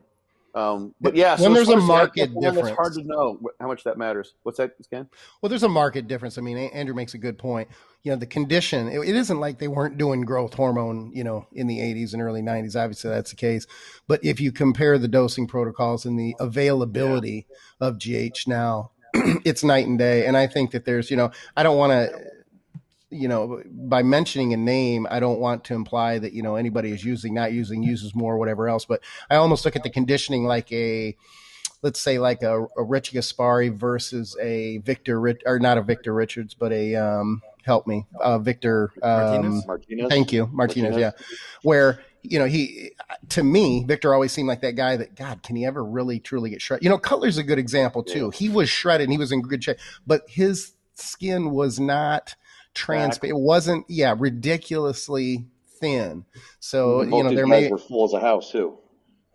[0.55, 0.61] mm.
[0.61, 3.85] um, but yeah, when so there's a market difference, it's hard to know how much
[3.85, 4.35] that matters.
[4.43, 5.09] What's that, Ken?
[5.41, 6.39] Well, there's a market difference.
[6.39, 7.69] I mean, Andrew makes a good point.
[8.03, 11.47] You know, the condition, it, it isn't like they weren't doing growth hormone, you know,
[11.53, 12.75] in the 80s and early 90s.
[12.75, 13.67] Obviously, that's the case.
[14.09, 17.47] But if you compare the dosing protocols and the availability
[17.81, 17.89] yeah.
[17.89, 20.27] of GH now, it's night and day.
[20.27, 22.33] And I think that there's, you know, I don't want to
[23.13, 26.91] you know, by mentioning a name, I don't want to imply that, you know, anybody
[26.91, 28.87] is using, not using, uses more, whatever else.
[28.87, 31.15] But I almost look at the conditioning like a,
[31.83, 36.15] let's say like a, a Richie Gaspari versus a Victor, Rich, or not a Victor
[36.15, 40.09] Richards, but a, um, help me, uh, Victor, um, Martinez?
[40.09, 40.49] Thank you.
[40.51, 40.99] Martinez, Martinez.
[40.99, 41.11] Yeah.
[41.63, 42.93] Where, you know, he,
[43.29, 46.51] to me, Victor always seemed like that guy that, God, can he ever really truly
[46.51, 46.83] get shredded?
[46.83, 48.31] You know, Cutler's a good example too.
[48.31, 52.37] He was shredded and he was in good shape, but his skin was not,
[52.75, 53.37] transparent.
[53.37, 55.47] It wasn't, yeah, ridiculously
[55.83, 56.25] thin.
[56.61, 58.79] So you know, there may were full as a house too.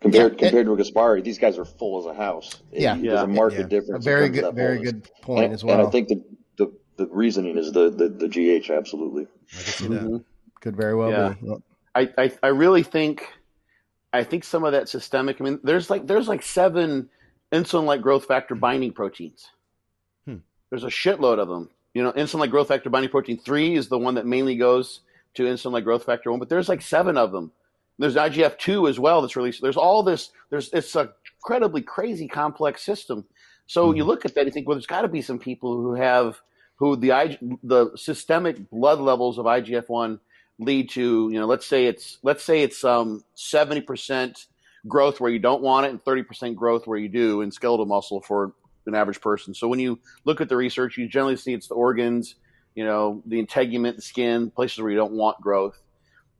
[0.00, 2.62] Compared yeah, compared it, to Gaspari, these guys are full as a house.
[2.72, 3.66] Yeah, there's yeah, a market yeah.
[3.66, 4.04] difference.
[4.04, 5.78] A very good, very good point and, as well.
[5.78, 6.24] And I think the,
[6.56, 9.26] the, the reasoning is the, the, the GH absolutely.
[9.50, 10.18] Mm-hmm.
[10.60, 11.34] Could very well yeah.
[11.40, 11.54] be.
[11.94, 13.26] I, I I really think
[14.12, 15.40] I think some of that systemic.
[15.40, 17.08] I mean, there's like there's like seven
[17.52, 19.48] insulin like growth factor binding proteins.
[20.26, 20.38] Hmm.
[20.70, 23.88] There's a shitload of them you know, insulin like growth factor binding protein 3 is
[23.88, 25.00] the one that mainly goes
[25.34, 27.52] to insulin like growth factor 1, but there's like seven of them.
[27.98, 29.60] There's IGF2 as well that's released.
[29.60, 33.24] There's all this, there's it's a incredibly crazy complex system.
[33.66, 33.96] So mm-hmm.
[33.96, 36.40] you look at that, you think, well, there's got to be some people who have,
[36.76, 40.20] who the, the systemic blood levels of IGF-1
[40.60, 44.46] lead to, you know, let's say it's, let's say it's um, 70%
[44.86, 48.20] growth where you don't want it and 30% growth where you do in skeletal muscle
[48.20, 48.52] for
[48.88, 49.54] an average person.
[49.54, 52.36] So when you look at the research, you generally see it's the organs,
[52.74, 55.80] you know, the integument, the skin, places where you don't want growth.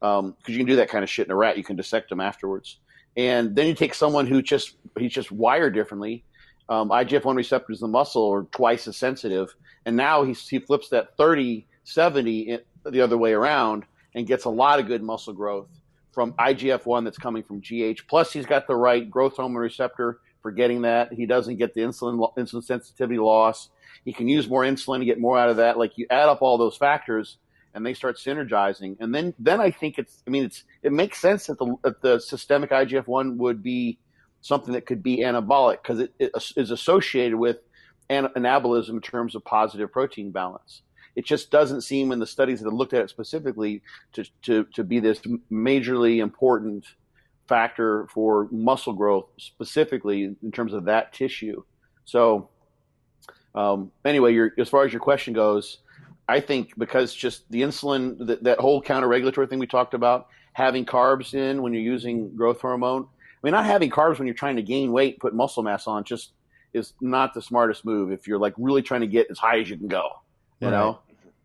[0.01, 1.57] Because um, you can do that kind of shit in a rat.
[1.57, 2.79] You can dissect them afterwards.
[3.17, 6.25] And then you take someone who just he's just wired differently.
[6.69, 9.55] Um, IGF-1 receptors in the muscle are twice as sensitive,
[9.87, 13.85] and now he he flips that 30 70 the other way around
[14.15, 15.69] and gets a lot of good muscle growth
[16.13, 18.07] from IGF-1 that's coming from GH.
[18.09, 21.13] Plus, he's got the right growth hormone receptor for getting that.
[21.13, 23.71] He doesn't get the insulin insulin sensitivity loss.
[24.05, 25.79] He can use more insulin to get more out of that.
[25.79, 27.39] Like you add up all those factors,
[27.75, 28.97] and they start synergizing.
[29.01, 32.03] And then then I think it's I mean it's it makes sense that the that
[32.03, 33.99] the systemic IGF one would be
[34.41, 37.59] something that could be anabolic because it, it is associated with
[38.11, 40.83] anabolism in terms of positive protein balance.
[41.17, 44.65] It just doesn't seem in the studies that have looked at it specifically to, to,
[44.75, 45.21] to be this
[45.51, 46.87] majorly important
[47.49, 51.63] factor for muscle growth, specifically in terms of that tissue.
[52.05, 52.51] So,
[53.55, 55.79] um, anyway, your, as far as your question goes,
[56.29, 60.29] I think because just the insulin, that, that whole counter regulatory thing we talked about,
[60.53, 63.03] having carbs in when you're using growth hormone.
[63.05, 66.05] I mean, not having carbs when you're trying to gain weight, put muscle mass on,
[66.05, 66.33] just
[66.75, 69.71] is not the smartest move if you're like really trying to get as high as
[69.71, 70.11] you can go.
[70.61, 70.73] You right.
[70.73, 70.99] know,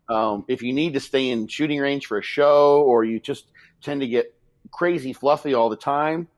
[0.08, 3.46] um, if you need to stay in shooting range for a show or you just
[3.80, 4.33] tend to get
[4.74, 6.28] crazy fluffy all the time,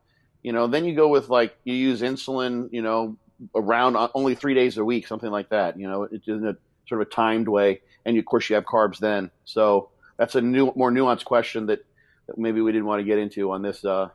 [0.43, 3.17] you know, then you go with like you use insulin, you know,
[3.55, 5.79] around only three days a week, something like that.
[5.79, 8.65] You know, it's in a sort of a timed way, and of course you have
[8.65, 9.31] carbs then.
[9.45, 11.85] So that's a new, more nuanced question that,
[12.27, 14.11] that maybe we didn't want to get into on this uh,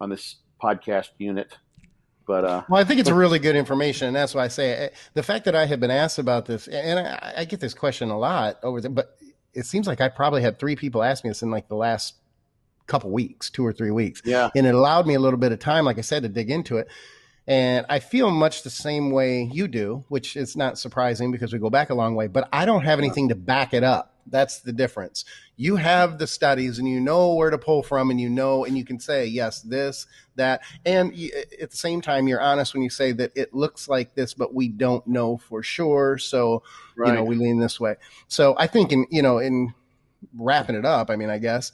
[0.00, 1.56] on this podcast unit.
[2.26, 4.92] But uh, well, I think it's really good information, and that's why I say it.
[4.92, 7.74] Eh, the fact that I have been asked about this, and I, I get this
[7.74, 9.16] question a lot over there, but
[9.52, 12.14] it seems like I probably had three people ask me this in like the last
[12.86, 14.22] couple weeks, two or three weeks.
[14.24, 16.50] Yeah, and it allowed me a little bit of time, like I said, to dig
[16.50, 16.88] into it.
[17.48, 21.60] And I feel much the same way you do, which is not surprising because we
[21.60, 24.14] go back a long way, but I don't have anything to back it up.
[24.28, 25.24] That's the difference.
[25.56, 28.76] You have the studies and you know where to pull from and you know, and
[28.76, 30.62] you can say, yes, this, that.
[30.84, 31.12] And
[31.62, 34.52] at the same time, you're honest when you say that it looks like this, but
[34.52, 36.18] we don't know for sure.
[36.18, 36.64] So,
[36.96, 37.10] right.
[37.10, 37.94] you know, we lean this way.
[38.26, 39.72] So I think in, you know, in
[40.36, 41.70] wrapping it up, I mean, I guess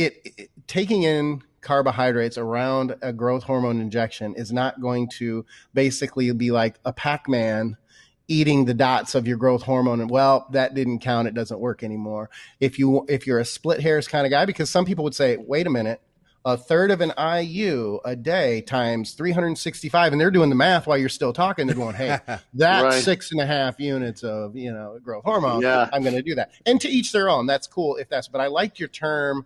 [0.00, 6.32] it, it taking in carbohydrates around a growth hormone injection is not going to basically
[6.32, 7.76] be like a Pac-Man
[8.28, 11.82] eating the dots of your growth hormone and well that didn't count it doesn't work
[11.82, 15.14] anymore if you if you're a split hairs kind of guy because some people would
[15.14, 16.00] say wait a minute
[16.44, 20.96] a third of an IU a day times 365, and they're doing the math while
[20.96, 21.66] you're still talking.
[21.66, 22.18] They're going, "Hey,
[22.54, 23.02] that's right.
[23.02, 25.60] six and a half units of you know growth hormone.
[25.60, 25.90] Yeah.
[25.92, 27.46] I'm going to do that." And to each their own.
[27.46, 28.28] That's cool if that's.
[28.28, 29.44] But I liked your term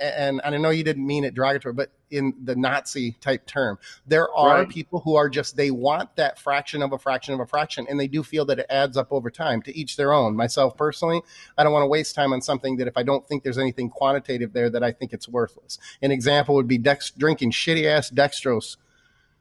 [0.00, 3.78] and, and I know you didn't mean it derogatory, but in the Nazi type term,
[4.06, 4.68] there are right.
[4.68, 7.98] people who are just they want that fraction of a fraction of a fraction, and
[7.98, 9.62] they do feel that it adds up over time.
[9.62, 10.36] To each their own.
[10.36, 11.22] Myself personally,
[11.58, 13.90] I don't want to waste time on something that if I don't think there's anything
[13.90, 15.78] quantitative there, that I think it's worthless.
[16.02, 18.76] An example would be dex- drinking shitty ass dextrose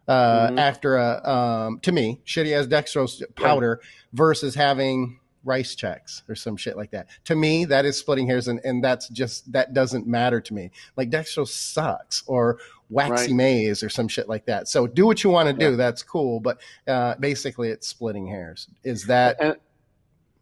[0.07, 0.59] uh, mm-hmm.
[0.59, 3.89] after a um, to me shitty ass dextrose powder yeah.
[4.13, 7.07] versus having Rice Chex or some shit like that.
[7.25, 10.71] To me, that is splitting hairs, and, and that's just that doesn't matter to me.
[10.97, 13.31] Like dextrose sucks or waxy right.
[13.31, 14.67] maize or some shit like that.
[14.67, 15.71] So do what you want to do.
[15.71, 15.77] Yeah.
[15.77, 18.67] That's cool, but uh, basically, it's splitting hairs.
[18.83, 19.37] Is that?
[19.39, 19.55] And,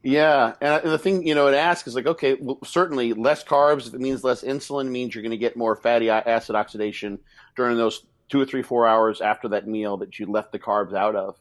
[0.02, 3.94] yeah, and the thing you know it asks is like, okay, well, certainly less carbs.
[3.94, 4.89] It means less insulin.
[4.89, 7.20] Means you're going to get more fatty acid oxidation
[7.56, 10.94] during those two or three, four hours after that meal that you left the carbs
[10.94, 11.38] out of.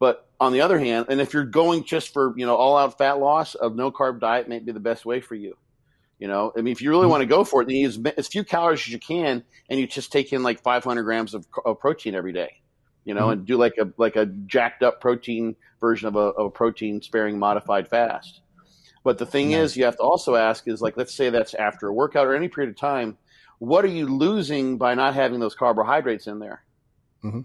[0.00, 2.98] But on the other hand, and if you're going just for you know all out
[2.98, 5.56] fat loss, a no carb diet may be the best way for you.
[6.18, 7.10] You know, I mean, if you really mm-hmm.
[7.10, 9.78] want to go for it, then you use as few calories as you can, and
[9.78, 12.60] you just take in like 500 grams of, of protein every day.
[13.04, 13.32] You know, mm-hmm.
[13.32, 17.00] and do like a like a jacked up protein version of a, of a protein
[17.02, 18.40] sparing modified fast.
[19.04, 21.88] But the thing is, you have to also ask is like, let's say that's after
[21.88, 23.16] a workout or any period of time,
[23.58, 26.62] what are you losing by not having those carbohydrates in there?
[27.24, 27.40] Mm-hmm.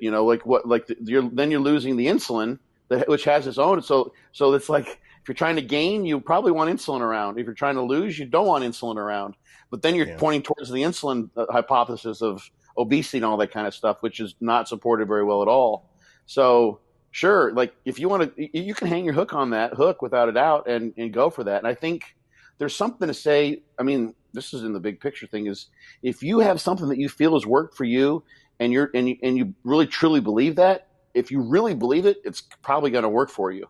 [0.00, 3.46] You know, like what, like the, you're then you're losing the insulin, that, which has
[3.46, 3.82] its own.
[3.82, 7.38] So, so it's like if you're trying to gain, you probably want insulin around.
[7.38, 9.34] If you're trying to lose, you don't want insulin around.
[9.70, 10.16] But then you're yeah.
[10.18, 14.20] pointing towards the insulin uh, hypothesis of obesity and all that kind of stuff, which
[14.20, 15.90] is not supported very well at all.
[16.26, 20.02] So, sure, like if you want to, you can hang your hook on that hook
[20.02, 21.58] without a doubt and, and go for that.
[21.58, 22.16] And I think
[22.58, 23.62] there's something to say.
[23.78, 25.66] I mean, this is in the big picture thing is
[26.02, 28.22] if you have something that you feel has worked for you
[28.60, 32.18] and you're and you, and you really truly believe that, if you really believe it,
[32.24, 33.68] it's probably going to work for you.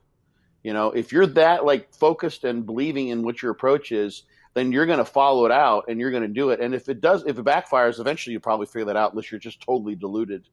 [0.62, 4.72] You know, if you're that like focused and believing in what your approach is, then
[4.72, 6.60] you're going to follow it out and you're going to do it.
[6.60, 9.38] And if it does, if it backfires, eventually you probably figure that out unless you're
[9.38, 10.48] just totally deluded.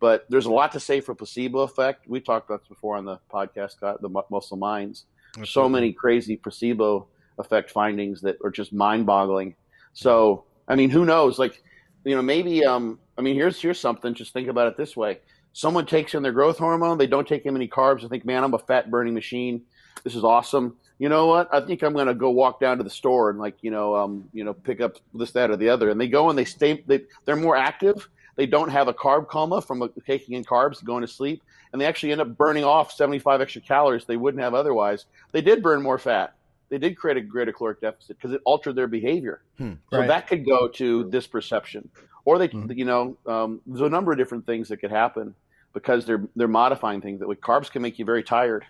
[0.00, 2.08] But there's a lot to say for placebo effect.
[2.08, 5.04] We talked about this before on the podcast, the Muscle Minds.
[5.30, 5.50] Absolutely.
[5.50, 7.08] So many crazy placebo
[7.38, 9.54] effect findings that are just mind boggling.
[9.92, 11.38] So, I mean, who knows?
[11.38, 11.62] Like,
[12.04, 14.14] you know, maybe um, I mean, here's here's something.
[14.14, 15.18] Just think about it this way:
[15.52, 18.04] someone takes in their growth hormone, they don't take in any carbs.
[18.04, 19.62] I think, man, I'm a fat burning machine.
[20.04, 20.76] This is awesome.
[20.98, 21.52] You know what?
[21.52, 23.94] I think I'm going to go walk down to the store and like you know,
[23.96, 25.90] um, you know, pick up this, that, or the other.
[25.90, 26.82] And they go and they stay.
[26.86, 28.08] They they're more active.
[28.34, 31.84] They don't have a carb coma from taking in carbs going to sleep, and they
[31.84, 35.04] actually end up burning off 75 extra calories they wouldn't have otherwise.
[35.32, 36.34] They did burn more fat
[36.72, 39.42] they did create a greater caloric deficit because it altered their behavior.
[39.58, 41.86] Hmm, so that could go to this perception,
[42.24, 42.70] or they, hmm.
[42.72, 45.34] you know, um, there's a number of different things that could happen.
[45.74, 48.64] because they're they're modifying things that with carbs can make you very tired,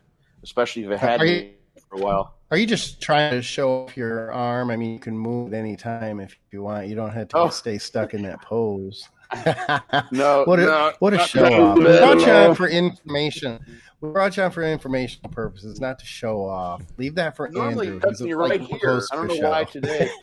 [0.45, 1.51] especially if it had you,
[1.89, 2.35] for a while.
[2.53, 4.71] Are you just trying to show off your arm?
[4.71, 6.87] I mean, you can move at any time if you want.
[6.87, 7.49] You don't have to Oh.
[7.49, 9.09] stay stuck in that pose.
[10.13, 11.79] No, what a, no, what a show off.
[11.79, 13.59] We brought you on for information.
[14.03, 16.83] We brought you on for informational purposes, not to show off.
[16.99, 17.97] Leave that for Normally Andrew.
[17.99, 19.01] it cuts He's a- me like right here.
[19.11, 20.11] I don't know why today.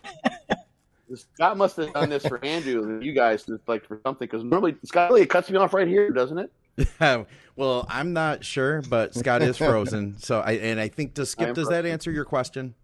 [1.16, 4.28] Scott must have done this for Andrew and you guys, just like for something.
[4.28, 6.52] Because normally Scott really cuts me off right here, doesn't it?
[7.56, 10.18] well, I'm not sure, but Scott is frozen.
[10.20, 12.76] So I and I think does Skip am does that answer your question?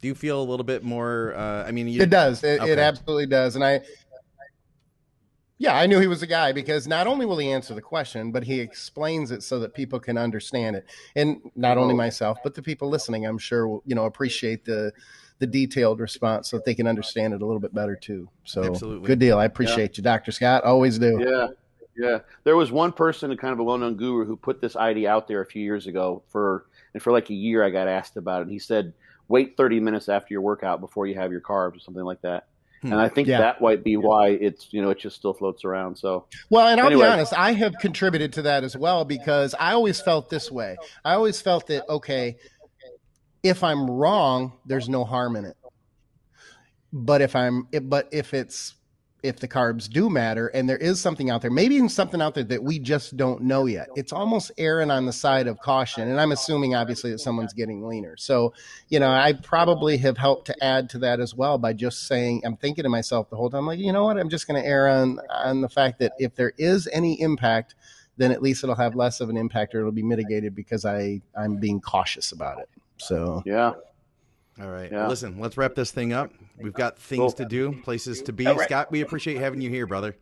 [0.00, 1.34] Do you feel a little bit more?
[1.34, 2.44] Uh, I mean, you, It does.
[2.44, 2.72] It, Okay.
[2.72, 3.56] it absolutely does.
[3.56, 3.80] And I,
[5.58, 8.30] yeah, I knew he was a guy because not only will he answer the question,
[8.30, 10.84] but he explains it so that people can understand it.
[11.14, 14.92] And not only myself, but the people listening, I'm sure, will, you know, appreciate the
[15.38, 18.28] the detailed response so that they can understand it a little bit better too.
[18.44, 19.06] So Absolutely.
[19.06, 19.38] good deal.
[19.38, 20.32] I appreciate you, Dr.
[20.32, 20.64] Scott.
[20.64, 21.18] Always do.
[21.20, 21.48] Yeah,
[21.96, 22.18] yeah.
[22.44, 25.28] There was one person, a kind of a well-known guru, who put this idea out
[25.28, 26.22] there a few years ago.
[26.28, 28.42] For and for like a year, I got asked about it.
[28.44, 28.94] And he said,
[29.28, 32.46] "Wait 30 minutes after your workout before you have your carbs, or something like that."
[32.82, 32.92] Hmm.
[32.92, 33.38] And I think Yeah.
[33.38, 35.96] that might be why it's you know it just still floats around.
[35.96, 37.04] So Well, and I'll Anyway.
[37.04, 40.76] be honest, I have contributed to that as well because I always felt this way.
[41.04, 42.36] I always felt that okay,
[43.42, 45.56] if I'm wrong, there's no harm in it.
[46.92, 48.74] But if I'm but if it's
[49.22, 52.34] if the carbs do matter and there is something out there, maybe even something out
[52.34, 53.88] there that we just don't know yet.
[53.96, 56.08] It's almost erring on the side of caution.
[56.08, 58.16] And I'm assuming obviously that someone's getting leaner.
[58.16, 58.54] So,
[58.88, 62.42] you know, I probably have helped to add to that as well by just saying
[62.44, 64.88] I'm thinking to myself the whole time, like, you know what, I'm just gonna err
[64.88, 67.74] on on the fact that if there is any impact,
[68.16, 71.20] then at least it'll have less of an impact or it'll be mitigated because I,
[71.36, 72.68] I'm being cautious about it.
[72.98, 73.72] So yeah,
[74.60, 74.90] All right.
[74.90, 75.06] Yeah.
[75.08, 76.30] Listen, let's wrap this thing up.
[76.58, 77.32] We've got things Cool.
[77.32, 78.46] to do, places to be.
[78.46, 78.66] All right.
[78.68, 80.16] Scott, we appreciate having you here, brother.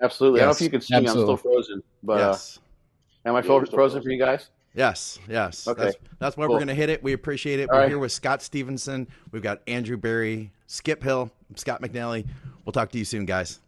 [0.00, 0.40] absolutely.
[0.40, 1.00] I don't know if you can see me.
[1.00, 2.58] I'm still frozen, but yes.
[3.26, 4.02] uh, am I Yeah, still frozen frozen.
[4.02, 4.48] for you guys?
[4.74, 5.68] Yes, yes.
[5.68, 5.84] Okay.
[5.84, 6.54] That's, that's where Cool.
[6.54, 7.02] we're going to hit it.
[7.02, 7.68] We appreciate it.
[7.70, 7.88] All we're right.
[7.90, 9.06] here with Scott Stevenson.
[9.30, 12.26] We've got Andrew Barry, Skip Hill, Scott McNally.
[12.64, 13.60] We'll talk to you soon, guys.